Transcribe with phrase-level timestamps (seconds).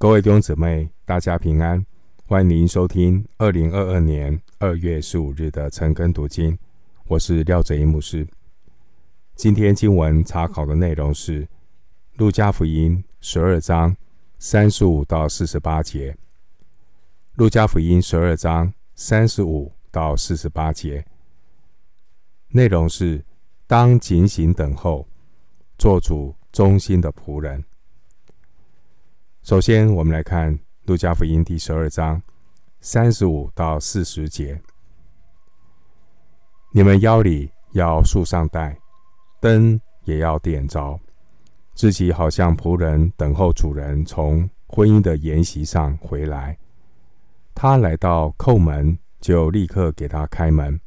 [0.00, 1.84] 各位弟兄姊妹，大家平安！
[2.24, 6.58] 欢迎收听二零二二年二月十五日的晨更读经，
[7.06, 8.26] 我是廖哲一牧师。
[9.34, 11.44] 今天经文查考的内容是
[12.14, 13.94] 《路加福音》十二章
[14.38, 16.12] 三十五到四十八节，
[17.34, 21.04] 《路加福音》十二章三十五到四十八节，
[22.48, 23.22] 内容是
[23.66, 25.06] 当警醒等候，
[25.76, 27.62] 做主忠心的仆人。
[29.42, 30.54] 首先，我们来看
[30.84, 32.22] 《路加福音》第十二章
[32.80, 34.60] 三十五到四十节
[36.72, 38.78] ：“你们腰里要束上带，
[39.40, 41.00] 灯也要点着，
[41.74, 46.56] 自己好像仆人等候主人从婚姻的筵席上回来。
[47.54, 50.78] 他来到叩门，就立刻给他开门。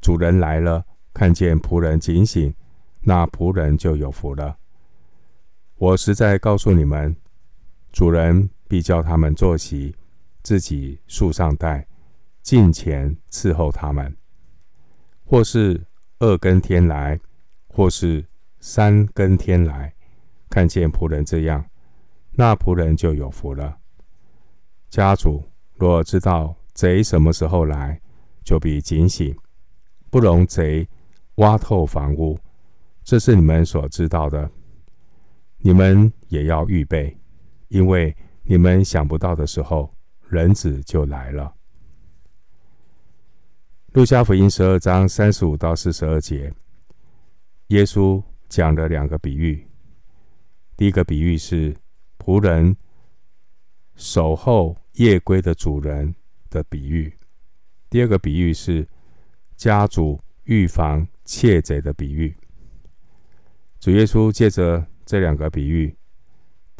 [0.00, 2.52] 主人来了，看见仆人警醒，
[3.02, 4.56] 那仆人就有福了。
[5.76, 7.16] 我实在告诉你们。”
[7.92, 9.94] 主人必叫他们坐席，
[10.42, 11.86] 自己束上带，
[12.42, 14.16] 近前伺候他们。
[15.24, 15.86] 或是
[16.18, 17.20] 二更天来，
[17.68, 18.24] 或是
[18.60, 19.94] 三更天来，
[20.48, 21.64] 看见仆人这样，
[22.32, 23.78] 那仆人就有福了。
[24.88, 28.00] 家主若知道贼什么时候来，
[28.42, 29.34] 就必警醒，
[30.10, 30.88] 不容贼
[31.36, 32.38] 挖透房屋。
[33.02, 34.50] 这是你们所知道的，
[35.58, 37.16] 你们也要预备。
[37.72, 39.90] 因为你们想不到的时候，
[40.28, 41.54] 人子就来了。
[43.94, 46.52] 路加福音十二章三十五到四十二节，
[47.68, 49.66] 耶稣讲了两个比喻。
[50.76, 51.74] 第一个比喻是
[52.18, 52.76] 仆人
[53.94, 56.14] 守候夜归的主人
[56.50, 57.10] 的比喻；
[57.88, 58.86] 第二个比喻是
[59.56, 62.36] 家主预防窃贼的比喻。
[63.80, 65.96] 主耶稣借着这两个比喻。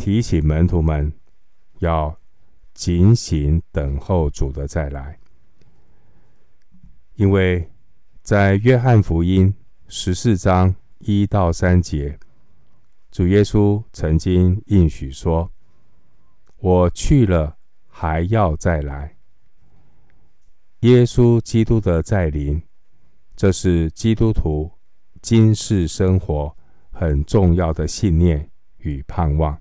[0.03, 1.13] 提醒门徒们
[1.79, 2.19] 要
[2.75, 5.17] 警醒等候主的再来，
[7.15, 7.71] 因为
[8.21, 9.55] 在约翰福音
[9.87, 12.19] 十四章一到三节，
[13.13, 15.53] 主耶稣曾经应许说
[16.59, 17.57] ：“我去了，
[17.87, 19.15] 还要再来。”
[20.83, 22.61] 耶稣基督的再临，
[23.37, 24.73] 这是基督徒
[25.21, 26.57] 今世生活
[26.91, 29.57] 很重要的信念与盼望。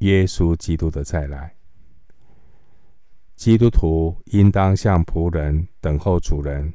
[0.00, 1.54] 耶稣基督的再来，
[3.36, 6.72] 基督徒应当像仆人等候主人，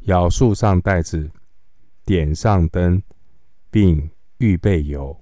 [0.00, 1.30] 咬树上带子，
[2.04, 3.02] 点上灯，
[3.70, 5.18] 并预备油。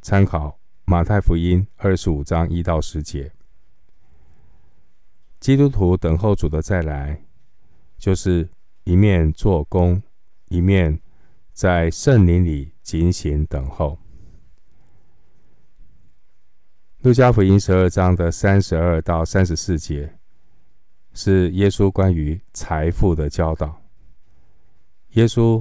[0.00, 3.32] 参考马太福音二十五章一到十节。
[5.38, 7.24] 基督徒等候主的再来，
[7.98, 8.48] 就是
[8.84, 10.00] 一面做工，
[10.48, 11.00] 一面
[11.52, 13.98] 在圣灵里警醒等候。
[17.02, 20.16] 路加福音十二章的三十二到三十四节，
[21.12, 23.82] 是耶稣关于财富的教导。
[25.14, 25.60] 耶稣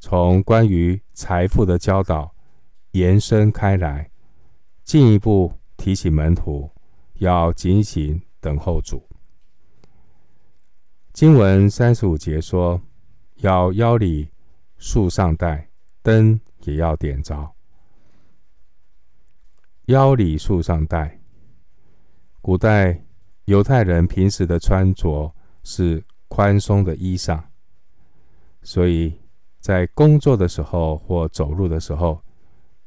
[0.00, 2.34] 从关于财富的教导
[2.90, 4.10] 延伸开来，
[4.84, 6.70] 进一步提醒门徒
[7.14, 9.02] 要警醒等候主。
[11.14, 12.78] 经文三十五节说，
[13.36, 14.28] 要腰里
[14.76, 15.70] 束上带，
[16.02, 17.50] 灯也要点着。
[19.90, 21.18] 腰里束上带。
[22.40, 23.04] 古代
[23.46, 25.34] 犹太人平时的穿着
[25.64, 27.42] 是宽松的衣裳，
[28.62, 29.20] 所以
[29.58, 32.22] 在工作的时候或走路的时候，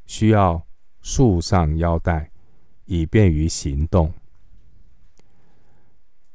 [0.06, 0.66] 需要
[1.02, 2.32] 束上腰带，
[2.86, 4.12] 以便于行动。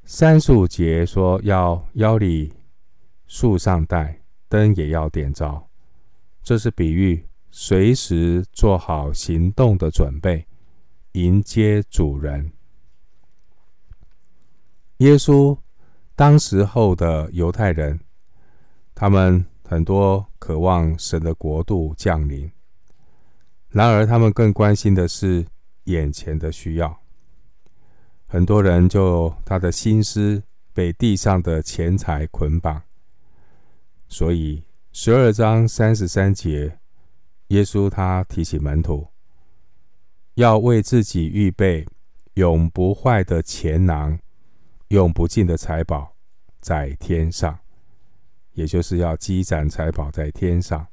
[0.05, 2.53] 三十五节说要腰里
[3.27, 5.67] 束上带，灯也要点着，
[6.43, 10.47] 这是比喻随时做好行动的准备。
[11.13, 12.53] 迎接主人。
[14.99, 15.57] 耶稣
[16.15, 18.01] 当时候的犹太人，
[18.95, 22.51] 他们很多渴望神的国度降临，
[23.69, 25.47] 然而他们更关心的是
[25.85, 27.01] 眼前的需要。
[28.27, 32.83] 很多人就他的心思被地上的钱财捆绑，
[34.09, 36.79] 所以十二章三十三节，
[37.49, 39.07] 耶稣他提起门徒。
[40.39, 41.85] 要为自己预备
[42.35, 44.17] 永不坏的钱囊，
[44.87, 46.15] 用不尽的财宝
[46.61, 47.59] 在天上，
[48.53, 50.87] 也就是要积攒财宝在天上。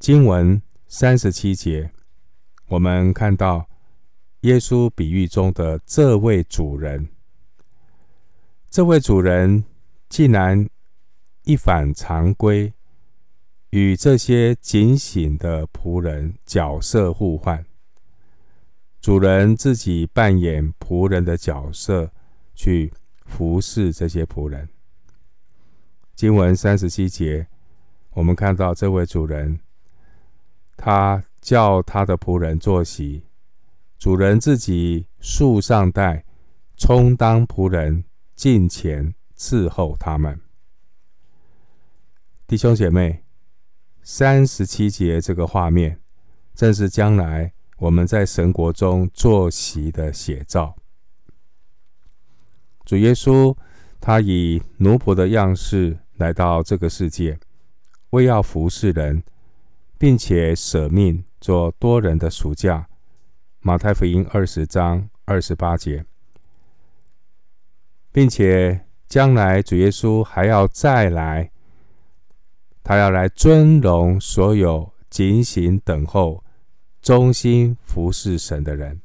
[0.00, 1.88] 经文三十七节，
[2.66, 3.64] 我们看到
[4.40, 7.08] 耶稣比喻中的这位主人，
[8.68, 9.62] 这位主人
[10.08, 10.68] 竟然
[11.44, 12.74] 一反常规，
[13.74, 17.66] 与这些警醒的仆人角色互换，
[19.00, 22.12] 主人自己扮演仆人的角色，
[22.54, 22.92] 去
[23.26, 24.68] 服侍这些仆人。
[26.14, 27.48] 经文三十七节，
[28.10, 29.58] 我们看到这位主人，
[30.76, 33.24] 他叫他的仆人坐席，
[33.98, 36.24] 主人自己束上带，
[36.76, 38.04] 充当仆人，
[38.36, 40.40] 近前伺候他们。
[42.46, 43.23] 弟兄姐妹，
[44.04, 45.98] 三十七节这个画面，
[46.54, 50.76] 正是将来我们在神国中坐席的写照。
[52.84, 53.56] 主耶稣，
[54.00, 55.98] 他以奴仆的样式。
[56.16, 57.40] 来到这个世界，
[58.10, 59.24] 为要服侍人，
[59.98, 62.86] 并且舍命做多人的赎价。
[63.58, 66.04] 马太福音二十章二十八节，
[68.12, 71.50] 并且将来主耶稣还要再来，
[72.84, 76.44] 他要来尊荣所有警醒等候、
[77.02, 79.00] 忠心服侍神的人。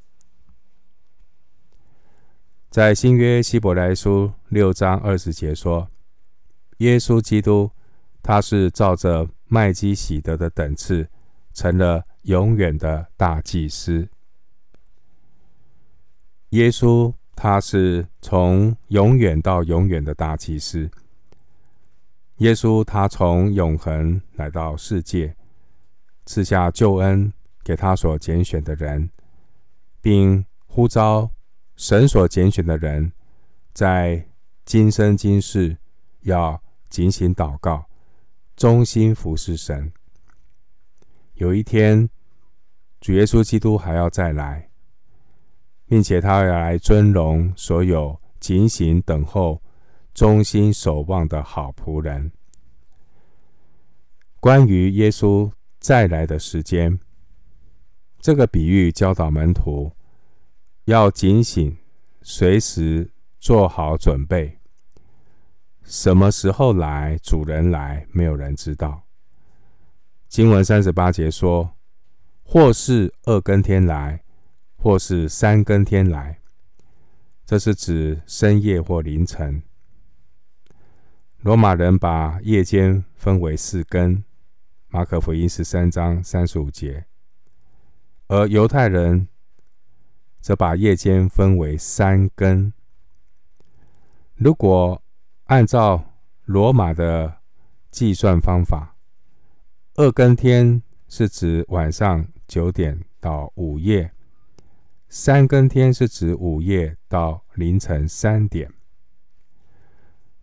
[2.70, 5.90] 在新约希伯来书六章二十节说。
[6.80, 7.72] 耶稣基督，
[8.24, 11.10] 他是照着麦基洗德的等次，
[11.54, 14.08] 成了永远的大祭司。
[16.52, 20.90] 耶稣，他是从永远到永远的大祭司。
[22.40, 25.36] 耶稣，他从永恒来到世界，
[26.26, 27.32] 赐下救恩
[27.64, 29.10] 给他所拣选的人，
[30.02, 31.32] 并呼召
[31.76, 33.14] 神所拣选的人，
[33.74, 34.28] 在
[34.66, 35.78] 今生今世
[36.22, 36.62] 要。
[36.90, 37.86] 警醒祷告，
[38.56, 39.94] 忠心服侍神。
[41.36, 42.10] 有一天，
[43.00, 44.72] 主耶稣基督还要再来，
[45.86, 49.62] 并且他要来尊荣所有警醒等候、
[50.20, 52.30] 忠心守望的好仆人。
[54.42, 55.50] 关于耶稣
[55.80, 57.00] 再来的时间，
[58.20, 59.94] 这个比喻教导门徒
[60.84, 61.78] 要警醒，
[62.22, 64.58] 随时做好准备。
[65.86, 67.18] 什么时候来？
[67.24, 69.04] 主人来，没有人知道。
[70.28, 71.78] 经文三十八节说
[72.44, 74.22] ：“或是二更天来，
[74.76, 76.42] 或是三更天来。”
[77.48, 79.64] 这是指深夜或凌晨。
[81.42, 84.22] 罗马人把夜间分为四更，
[84.90, 87.06] 马可福音十三章三十五节，
[88.28, 89.30] 而犹太人
[90.42, 92.74] 则把夜间分为三更。
[94.36, 95.02] 如果
[95.46, 96.04] 按照
[96.44, 97.38] 罗马的
[97.90, 98.98] 计算方法，
[99.96, 104.12] 二更天是指晚上九点到午夜，
[105.08, 108.70] 三更天是指午夜到凌晨三点。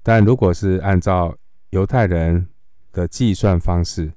[0.08, 1.37] 但如果是按照
[1.70, 2.47] 犹太人
[2.93, 4.12] 的计算方式，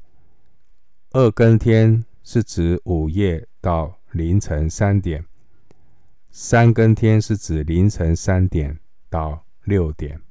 [1.09, 5.25] 二更天是指午夜到凌晨三点，
[6.29, 10.21] 三更天是指凌晨三点到六点。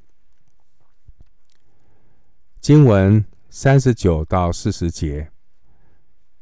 [2.61, 5.33] 经文三十九到四十节，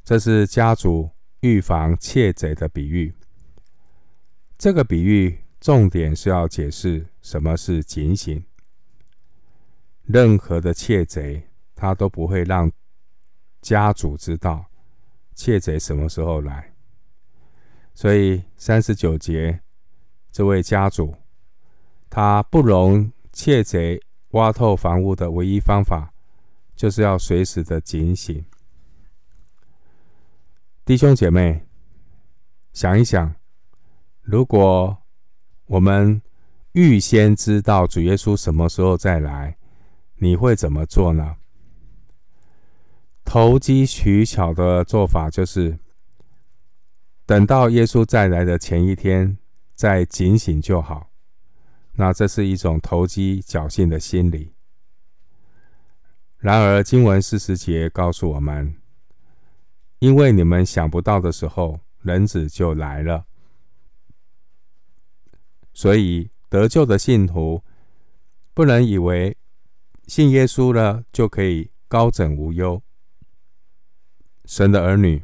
[0.04, 1.08] 这是家族
[1.40, 3.14] 预防窃贼的比喻。
[4.58, 8.44] 这个比喻重点是要解释什么是警醒。
[10.06, 11.42] 任何的窃贼，
[11.74, 12.70] 他都不会让
[13.60, 14.64] 家主知道
[15.34, 16.72] 窃贼什么时候来。
[17.94, 19.60] 所以三十九节，
[20.32, 21.14] 这位家主，
[22.08, 24.00] 他不容窃贼。
[24.30, 26.12] 挖透房屋的唯一方法，
[26.74, 28.44] 就是要随时的警醒。
[30.84, 31.64] 弟兄姐妹，
[32.74, 33.34] 想一想，
[34.20, 34.98] 如果
[35.66, 36.20] 我们
[36.72, 39.56] 预先知道主耶稣什么时候再来，
[40.18, 41.36] 你会怎么做呢？
[43.24, 45.78] 投机取巧的做法就是，
[47.26, 49.36] 等到耶稣再来的前一天
[49.74, 51.10] 再警醒就好。
[51.94, 54.52] 那这是一种投机侥幸的心理。
[56.38, 58.76] 然而，经文四十节告诉我们：
[59.98, 63.24] 因为你们想不到的时候，人子就来了。
[65.72, 67.62] 所以，得救的信徒
[68.54, 69.36] 不能以为
[70.06, 72.82] 信耶稣了就可以高枕无忧。
[74.44, 75.22] 神的儿女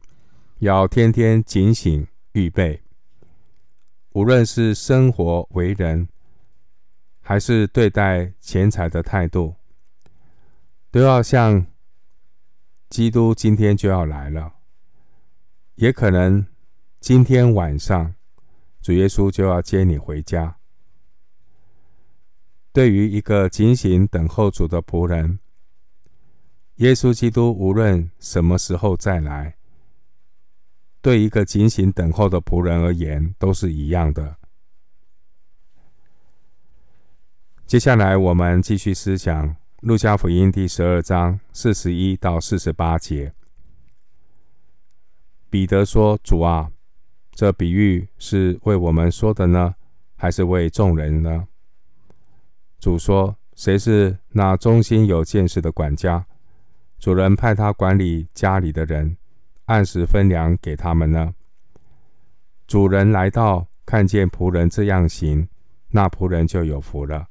[0.58, 2.82] 要天天警醒预备，
[4.10, 6.08] 无论是生活为人。
[7.24, 9.54] 还是对待钱财的态度，
[10.90, 11.64] 都要像
[12.90, 14.54] 基督今天就要来了，
[15.76, 16.44] 也可能
[16.98, 18.12] 今天晚上
[18.80, 20.56] 主耶稣就要接你回家。
[22.72, 25.38] 对于一个警醒等候主的仆人，
[26.76, 29.56] 耶稣基督无论什么时候再来，
[31.02, 34.36] 对一个警醒等候的仆人而言，都是一样的。
[37.66, 39.50] 接下来，我们继续思想
[39.80, 43.34] 《路加福音》第十二章四十一到四十八节。
[45.50, 46.72] 彼得说：“主啊，
[47.32, 49.74] 这比喻是为我们说的呢，
[50.16, 51.48] 还是为众人呢？”
[52.82, 56.26] 主说：“谁是那忠心有见识的管家？
[56.98, 59.16] 主人派他管理家里的人。”
[59.66, 61.32] 按时分粮给他们呢。
[62.66, 65.48] 主人来到，看见仆人这样行，
[65.90, 67.28] 那仆人就有福了。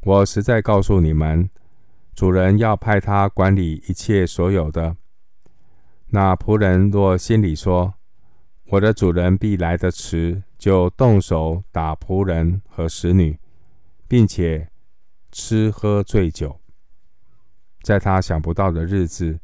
[0.00, 1.48] 我实在告诉你们，
[2.12, 4.96] 主人要派他管理一切所有的。
[6.08, 7.94] 那仆人若心里说
[8.70, 13.38] ：“我的主人必来得迟”，就动手打仆人和使女，
[14.08, 14.70] 并且
[15.32, 16.60] 吃喝醉酒，
[17.82, 19.38] 在他想不到的日子。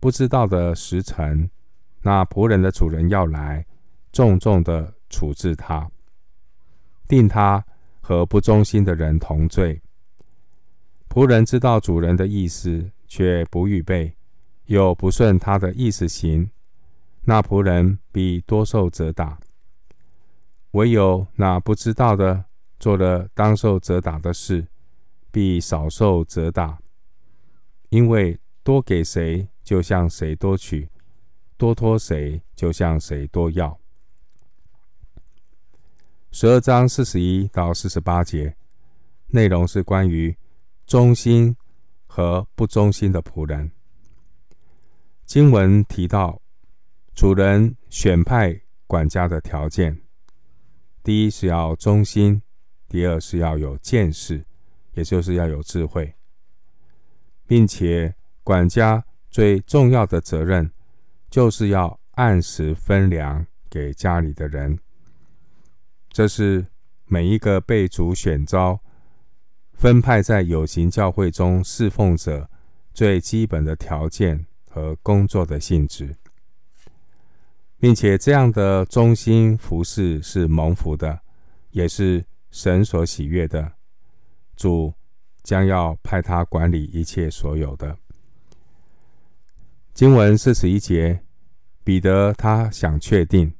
[0.00, 1.50] 不知道的时辰，
[2.02, 3.66] 那仆人的主人要来，
[4.12, 5.90] 重重的处置他，
[7.08, 7.64] 定他
[8.00, 9.82] 和不忠心的人同罪。
[11.08, 14.14] 仆人知道主人的意思，却不预备，
[14.66, 16.48] 又不顺他的意思行，
[17.24, 19.38] 那仆人必多受责打。
[20.72, 22.44] 唯有那不知道的，
[22.78, 24.66] 做了当受责打的事，
[25.30, 26.78] 必少受责打，
[27.88, 30.88] 因为多给谁，就向谁多取，
[31.56, 33.78] 多托谁，就向谁多要。
[36.30, 38.54] 十二章四十一到四十八节，
[39.28, 40.36] 内容是关于
[40.86, 41.56] 忠心
[42.06, 43.70] 和不忠心的仆人。
[45.24, 46.40] 经文提到，
[47.14, 50.00] 主人选派管家的条件，
[51.02, 52.40] 第一是要忠心，
[52.88, 54.44] 第二是要有见识，
[54.94, 56.14] 也就是要有智慧，
[57.46, 59.04] 并且管家。
[59.30, 60.72] 最重要的责任，
[61.28, 64.78] 就是要按时分粮给家里的人。
[66.10, 66.66] 这是
[67.04, 68.80] 每一个被主选召、
[69.74, 72.48] 分派在有形教会中侍奉者
[72.94, 76.16] 最基本的条件和工作的性质，
[77.78, 81.20] 并且这样的忠心服侍是蒙福的，
[81.70, 83.72] 也是神所喜悦的。
[84.56, 84.92] 主
[85.42, 87.96] 将要派他管理一切所有的。
[89.94, 91.22] 经文四十一节，
[91.84, 93.54] 彼得他想确定，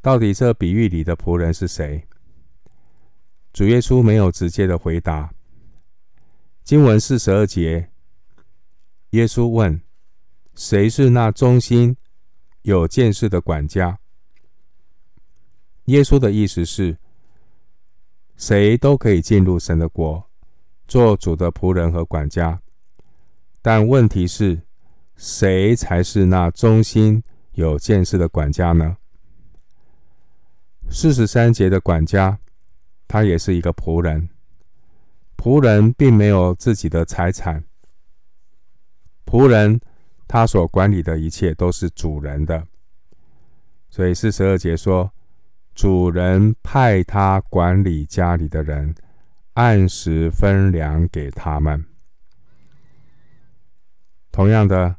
[0.00, 2.06] 到底这比喻里的仆人是谁？
[3.52, 5.32] 主耶稣没有直接的回答。
[6.64, 7.90] 经文四十二节，
[9.10, 9.82] 耶稣问
[10.56, 11.96] ：“谁是那忠心
[12.62, 13.98] 有见识的管家？”
[15.86, 16.96] 耶稣的意思是，
[18.42, 20.28] 谁都可以进入神的国，
[20.88, 22.60] 做主的仆人和管家，
[23.62, 24.62] 但问题是。
[25.14, 27.22] 谁才是那忠心
[27.52, 28.96] 有见识的管家呢？
[30.90, 32.40] 四十三节的管家，
[33.06, 34.28] 他也是一个仆人。
[35.36, 37.62] 仆人并没有自己的财产，
[39.24, 39.80] 仆人
[40.26, 42.66] 他所管理的一切都是主人的。
[43.88, 45.12] 所以四十二节说，
[45.74, 48.94] 主人派他管理家里的人，
[49.54, 51.84] 按时分粮给他们。
[54.30, 54.96] 同样的。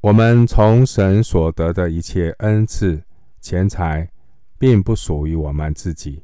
[0.00, 3.02] 我们从神所得的一切恩赐、
[3.40, 4.08] 钱财，
[4.56, 6.22] 并不属于我们自己，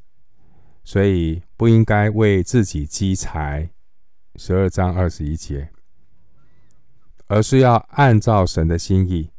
[0.85, 3.69] 所以不应该为自己积财。
[4.37, 5.71] 十二章二十一节，
[7.26, 9.33] 而是要按照神的心意，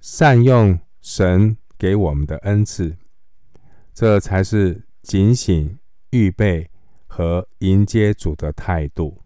[0.00, 2.96] 善用神给我们的恩赐，
[3.96, 5.76] 这才是警醒、
[6.10, 6.70] 预备
[7.08, 9.22] 和迎接主的态度。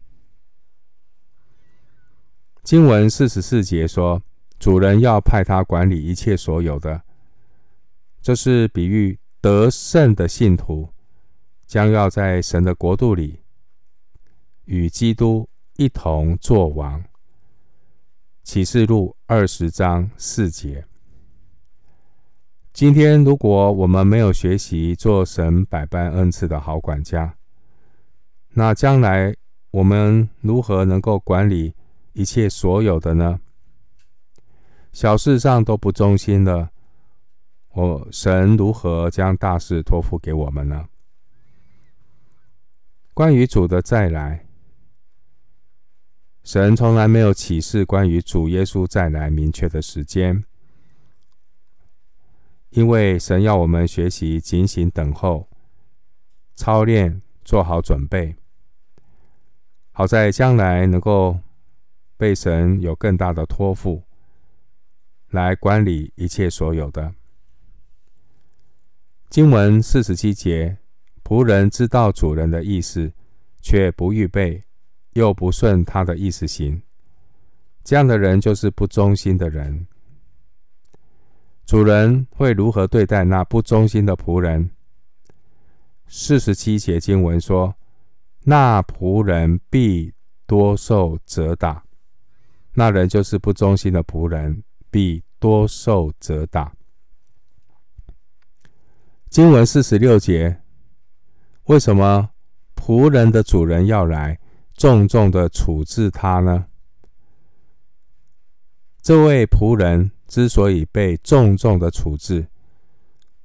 [2.62, 4.22] 经文四十四节说。
[4.60, 7.02] 主人要派他管理一切所有的，
[8.20, 10.86] 这是比喻得胜的信徒
[11.66, 13.40] 将要在神的国度里
[14.66, 15.48] 与基督
[15.78, 17.02] 一同作王。
[18.42, 20.84] 启示录二十章四节。
[22.72, 27.34] 今天，如果我们没有学习做神百般恩赐的好管家，
[28.50, 29.34] 那将来
[29.72, 31.74] 我们如何能够管理
[32.12, 33.40] 一切所有的呢？
[34.92, 36.70] 小事上都不忠心了，
[37.72, 40.86] 我神如何将大事托付给我们呢？
[43.12, 44.46] 关于主的再来，
[46.42, 50.44] 神从来没有启示关于主耶稣再来明确的时间，
[52.80, 55.46] 因为神要我们学习警醒等候、
[56.54, 58.34] 操练、做好准备，
[59.92, 61.38] 好在将来能够
[62.16, 64.02] 被神有更大的托付，
[65.28, 67.12] 来管理一切所有的。
[69.28, 70.78] 经文四十七节，
[71.22, 73.12] 仆人知道主人的意思，
[73.60, 74.62] 却不预备，
[75.12, 76.80] 又不顺他的意思行，
[77.84, 79.86] 这样的人就是不忠心的人。
[81.70, 84.70] 主人会如何对待那不忠心的仆人？
[86.08, 87.72] 四十七节经文说
[88.42, 90.12] ：“那仆人必
[90.48, 91.84] 多受责打。”
[92.74, 96.72] 那人就是不忠心的仆人，必多受责打。
[99.28, 100.60] 经文四十六节，
[101.66, 102.30] 为什么
[102.74, 104.40] 仆人的主人要来
[104.74, 106.66] 重重的处置他呢？
[109.00, 110.10] 这位仆人。
[110.30, 112.46] 之所以被重重的处置，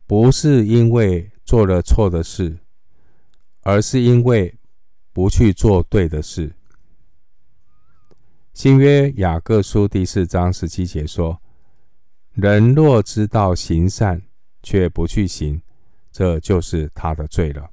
[0.05, 2.59] 不是因为做了错的事，
[3.63, 4.55] 而是因为
[5.11, 6.53] 不去做对的事。
[8.53, 11.41] 新约雅各书第四章十七节说
[12.33, 14.21] ：“人若知道行善，
[14.61, 15.59] 却不去行，
[16.11, 17.71] 这就是他的罪了。”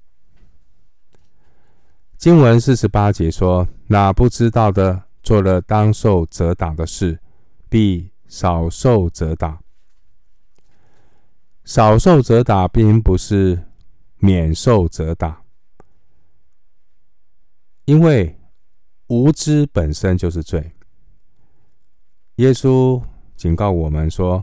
[2.16, 7.20] 经文四十八节说：“那不知道的做了当受责打的事，
[7.68, 9.60] 必。”少受责打，
[11.64, 13.62] 少受责打，并不是
[14.16, 15.42] 免受责打，
[17.84, 18.40] 因为
[19.08, 20.72] 无知本身就是罪。
[22.36, 23.02] 耶稣
[23.36, 24.42] 警告我们说，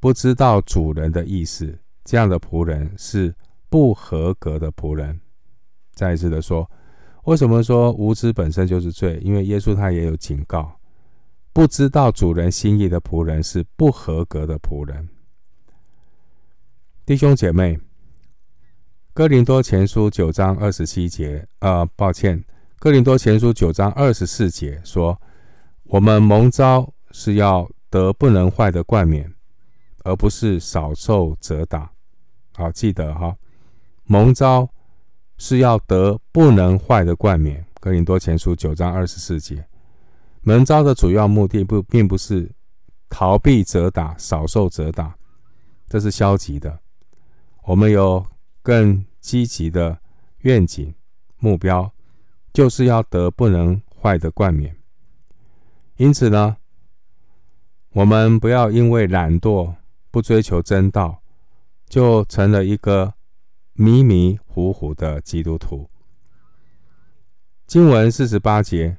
[0.00, 3.34] 不知道主人的意思，这样的仆人是
[3.68, 5.20] 不合格的仆人。
[5.92, 6.68] 再一次的说，
[7.24, 9.18] 为什么说无知本身就是罪？
[9.22, 10.77] 因为耶稣他也有警告。
[11.58, 15.08] 不知道主人心意的仆人是不合格的仆人。
[17.04, 17.76] 弟兄姐妹，
[19.12, 22.38] 《哥林多前书》九章二十七节，呃，抱歉，
[22.78, 25.20] 《哥林多前书》九章二十四节说
[25.82, 29.34] ：“我们蒙召是要得不能坏的冠冕，
[30.04, 31.90] 而不是少受责打。”
[32.54, 33.36] 好，记得哈，
[34.04, 34.70] 蒙召
[35.38, 39.66] 是要得不能坏的冠冕，《哥林多前书》九章二十四节。
[40.48, 42.50] 门招的主要目的不，并不是
[43.10, 45.14] 逃避责打、少受责打，
[45.86, 46.80] 这是消极的。
[47.64, 48.24] 我们有
[48.62, 49.98] 更积极的
[50.38, 50.94] 愿景
[51.36, 51.92] 目标，
[52.50, 54.74] 就是要得不能坏的冠冕。
[55.98, 56.56] 因此呢，
[57.90, 59.74] 我们不要因为懒惰、
[60.10, 61.20] 不追求真道，
[61.90, 63.12] 就成了一个
[63.74, 65.90] 迷迷糊糊的基督徒。
[67.66, 68.96] 经文四十八节。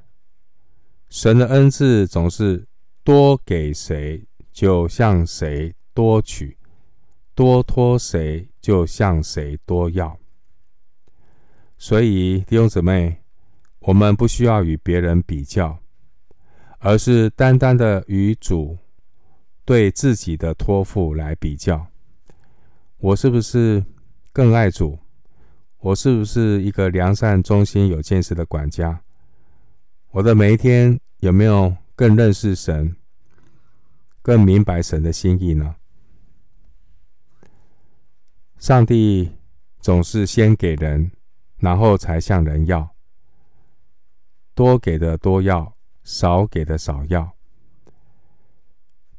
[1.10, 2.68] 神的恩赐总是
[3.04, 6.56] 多给谁，就向谁多取；
[7.34, 10.18] 多托谁，就向谁多要。
[11.78, 13.18] 所以弟兄姊妹，
[13.80, 15.80] 我们不需要与别人比较，
[16.78, 18.78] 而是单单的与主
[19.66, 21.88] 对自己的托付来比较。
[22.98, 23.84] 我是不是
[24.32, 25.00] 更爱主？
[25.80, 29.02] 我是不是一个良善、忠心、有见识的管家？
[30.12, 32.96] 我的每一天有没有更认识神、
[34.24, 35.76] 更明白神的心意呢？
[38.58, 39.32] 上帝
[39.80, 41.12] 总是先给人，
[41.58, 42.90] 然后才向人要。
[44.56, 47.32] 多给的多要，少给的少要。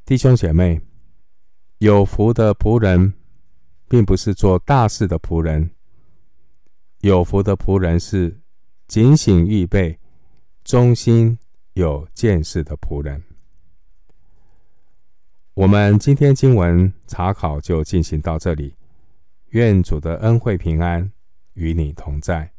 [0.05, 0.81] 弟兄姐妹，
[1.79, 3.15] 有福的仆人，
[3.89, 5.71] 并不是做大事的仆人。
[7.03, 8.41] 有福的仆人是
[8.89, 10.00] 警醒预备。
[10.71, 11.37] 忠心
[11.73, 13.21] 有见识的仆人。
[15.55, 18.77] 我们今天经文查考就进行到这里。
[19.49, 21.11] 愿主的恩惠平安
[21.55, 22.53] 与你同在。